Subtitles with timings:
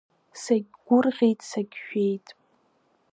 [0.41, 2.27] Сагьгәырӷьеит, сагьшәеит.